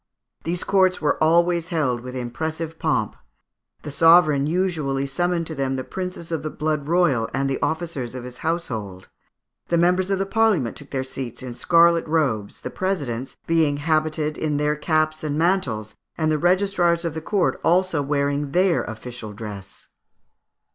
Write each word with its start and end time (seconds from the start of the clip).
These 0.45 0.63
courts 0.63 0.99
were 0.99 1.23
always 1.23 1.67
held 1.67 2.01
with 2.01 2.15
impressive 2.15 2.79
pomp. 2.79 3.15
The 3.83 3.91
sovereign 3.91 4.47
usually 4.47 5.05
summoned 5.05 5.45
to 5.45 5.53
them 5.53 5.75
the 5.75 5.83
princes 5.83 6.31
of 6.31 6.41
the 6.41 6.49
blood 6.49 6.87
royal 6.87 7.29
and 7.35 7.47
the 7.47 7.61
officers 7.61 8.15
of 8.15 8.23
his 8.23 8.39
household; 8.39 9.09
the 9.67 9.77
members 9.77 10.09
of 10.09 10.17
the 10.17 10.25
Parliament 10.25 10.75
took 10.75 10.89
their 10.89 11.03
seats 11.03 11.43
in 11.43 11.53
scarlet 11.53 12.07
robes, 12.07 12.61
the 12.61 12.71
presidents 12.71 13.37
being 13.45 13.77
habited 13.77 14.39
in 14.39 14.57
their 14.57 14.75
caps 14.75 15.23
and 15.23 15.35
their 15.39 15.47
mantles, 15.47 15.93
and 16.17 16.31
the 16.31 16.39
registrars 16.39 17.05
of 17.05 17.13
the 17.13 17.21
court 17.21 17.61
also 17.63 18.01
wearing 18.01 18.53
their 18.53 18.81
official 18.85 19.33
dress. 19.33 19.87